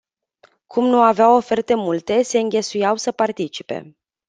Cum 0.67 0.85
nu 0.85 1.01
aveau 1.01 1.35
oferte 1.35 1.75
multe, 1.75 2.21
se 2.21 2.37
înghesuiau 2.39 2.95
să 2.97 3.11
participe. 3.11 3.95